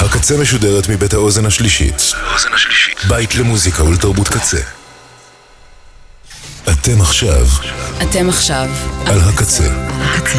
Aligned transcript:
הקצה 0.00 0.36
משודרת 0.36 0.88
מבית 0.88 1.14
האוזן 1.14 1.46
השלישית. 1.46 2.12
בית 3.08 3.34
למוזיקה 3.34 3.84
ולתרבות 3.84 4.28
קצה. 4.28 4.60
אתם 6.72 7.00
עכשיו. 7.00 7.46
אתם 8.02 8.28
עכשיו. 8.28 8.68
על 9.06 9.20
הקצה. 9.20 9.64
הקצה. 10.00 10.38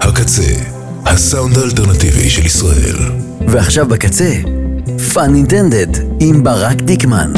הקצה, 0.00 0.52
הסאונד 1.06 1.58
האלטרנטיבי 1.58 2.30
של 2.30 2.46
ישראל. 2.46 2.96
ועכשיו 3.48 3.88
בקצה, 3.88 4.34
פאנינטנדד 5.14 5.86
עם 6.20 6.44
ברק 6.44 6.76
דיקמן. 6.76 7.32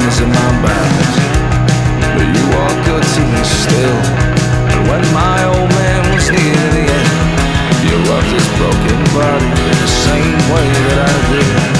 hands 0.00 0.20
in 0.20 0.28
my 0.28 0.50
bands 0.64 1.16
But 2.16 2.26
you 2.36 2.46
are 2.62 2.74
good 2.88 3.04
to 3.14 3.22
me 3.32 3.42
still. 3.44 4.00
And 4.72 4.80
when 4.88 5.02
my 5.12 5.44
old 5.44 5.70
man 5.70 6.02
was 6.14 6.26
near 6.30 6.64
the 6.76 6.84
end 7.00 7.20
You 7.84 7.96
loved 8.10 8.32
his 8.32 8.48
broken 8.58 8.98
body 9.14 9.50
the 9.82 9.90
same 10.06 10.38
way 10.52 10.68
that 10.86 10.98
I 11.08 11.30
did. 11.32 11.79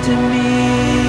to 0.00 0.16
me. 0.16 1.01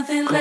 Nothing 0.00 0.24
left 0.24 0.39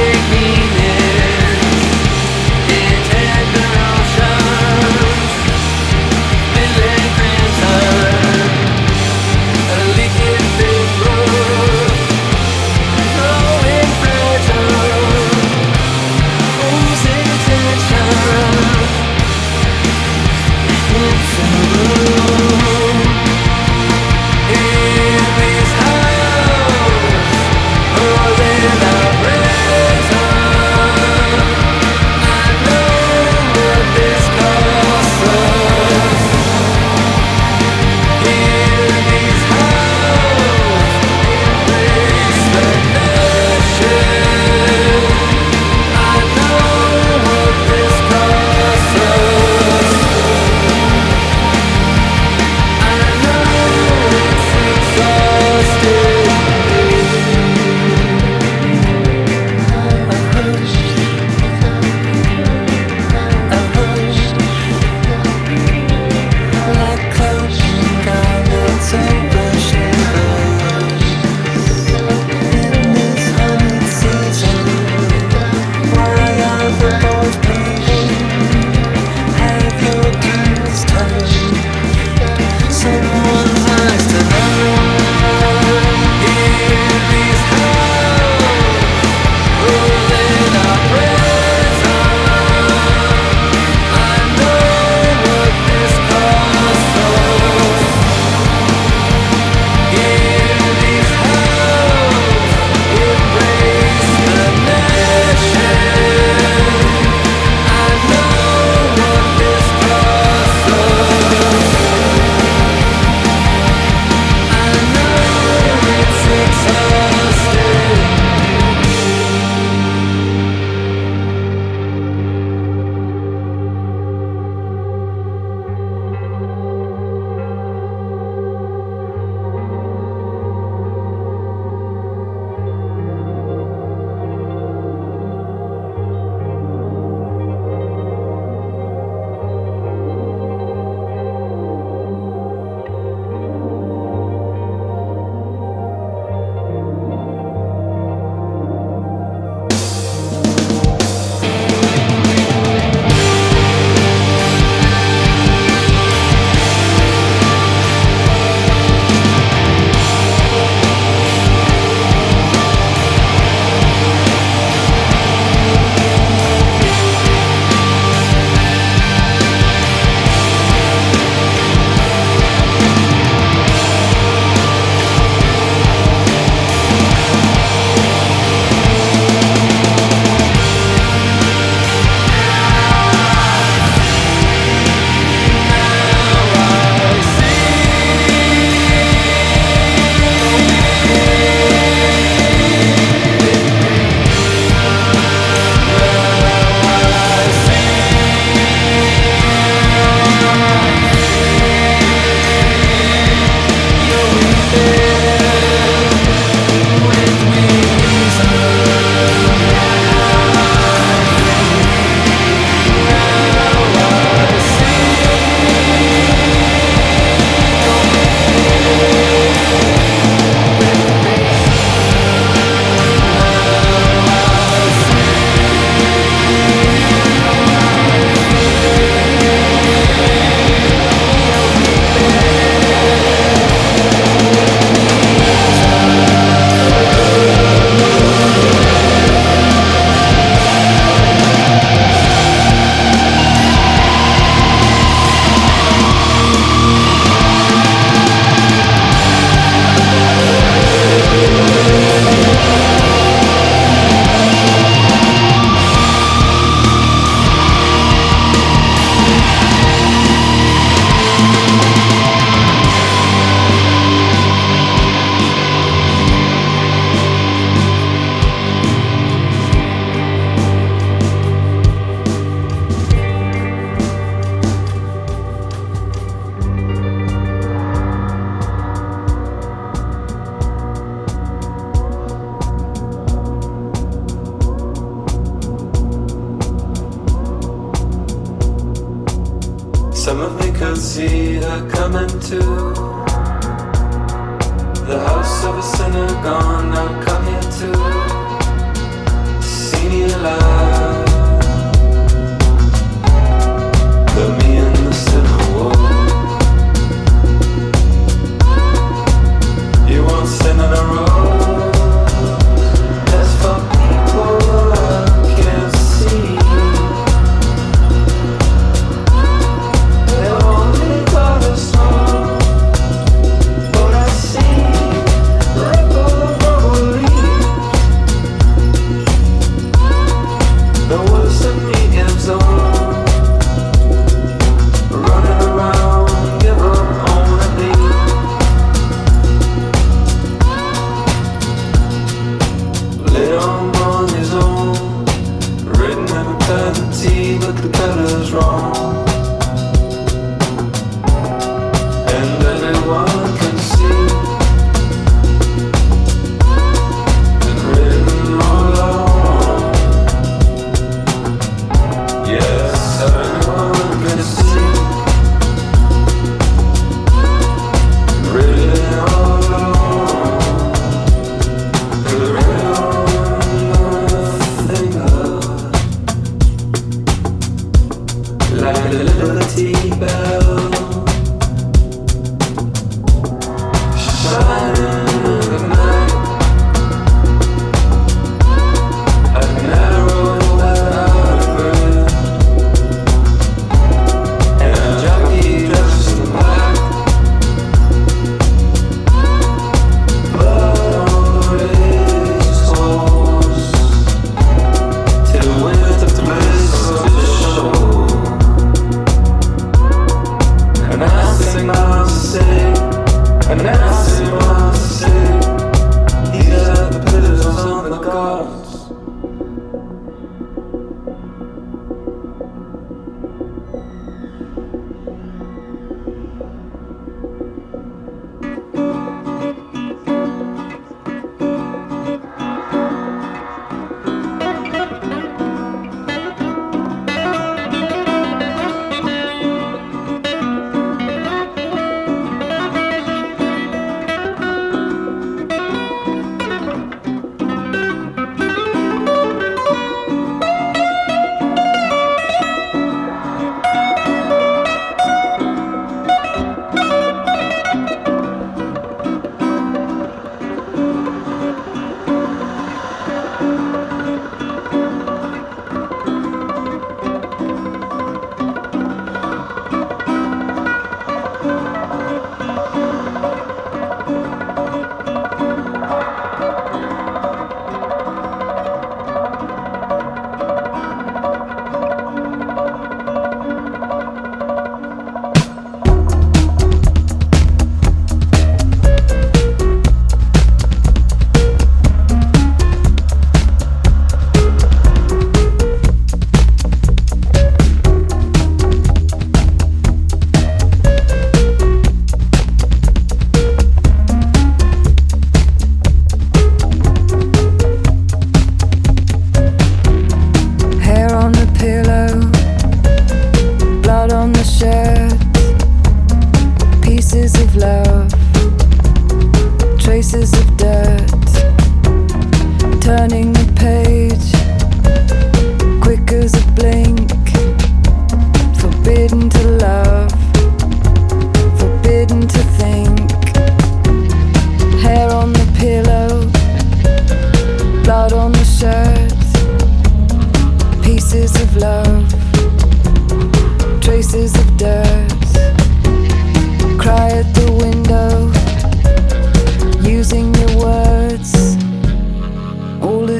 take 0.00 0.30
me 0.30 0.39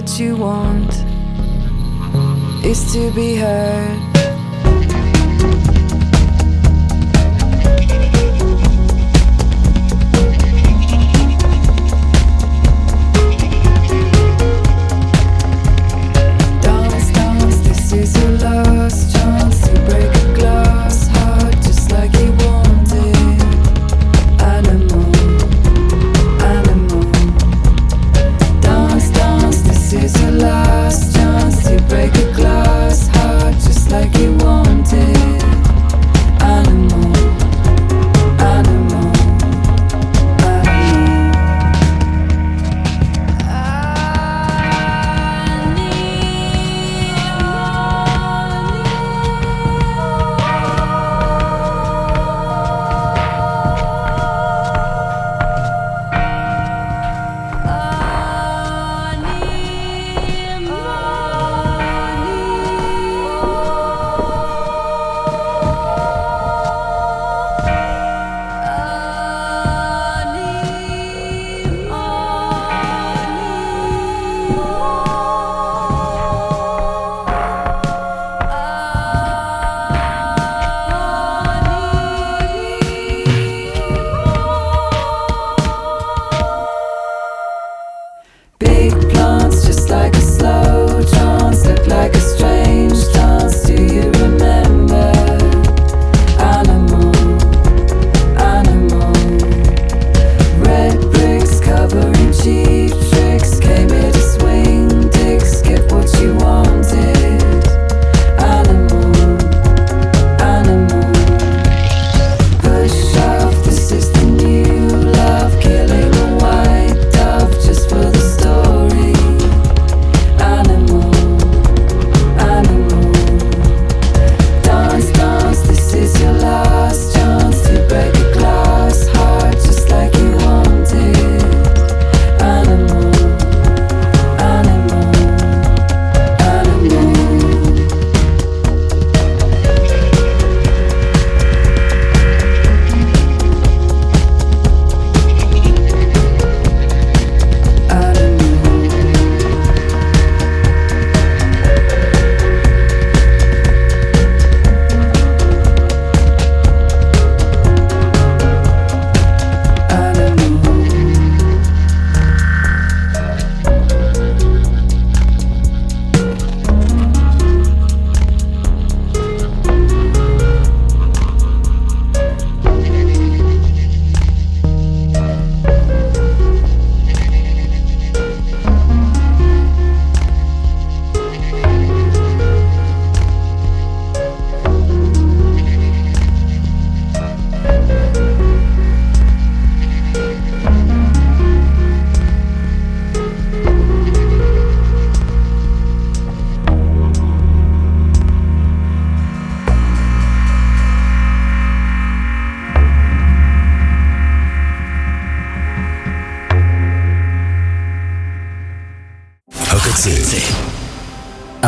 that 0.00 0.18
you 0.18 0.34
want 0.34 1.04
is 2.64 2.90
to 2.92 3.10
be 3.10 3.36
heard. 3.36 4.09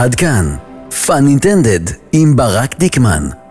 עד 0.02 0.14
כאן, 0.14 0.56
פאן 1.06 1.26
אינטנדד 1.28 1.80
עם 2.12 2.36
ברק 2.36 2.78
דיקמן. 2.78 3.41